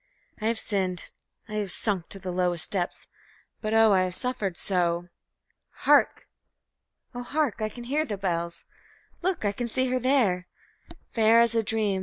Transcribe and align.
I 0.41 0.47
have 0.47 0.57
sinned, 0.57 1.11
I 1.47 1.53
have 1.57 1.69
sunk 1.69 2.09
to 2.09 2.17
the 2.17 2.31
lowest 2.31 2.71
depths 2.71 3.07
but 3.61 3.71
oh, 3.71 3.93
I 3.93 4.01
have 4.01 4.15
suffered 4.15 4.57
so! 4.57 5.09
Hark! 5.85 6.27
Oh, 7.13 7.21
hark! 7.21 7.61
I 7.61 7.69
can 7.69 7.83
hear 7.83 8.03
the 8.03 8.17
bells!... 8.17 8.65
Look! 9.21 9.45
I 9.45 9.51
can 9.51 9.67
see 9.67 9.91
her 9.91 9.99
there, 9.99 10.47
Fair 11.13 11.39
as 11.39 11.53
a 11.53 11.61
dream... 11.61 11.99